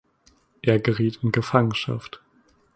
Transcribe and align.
Er 0.63 0.79
geriet 0.79 1.17
in 1.21 1.31
Gefangenschaft. 1.31 2.23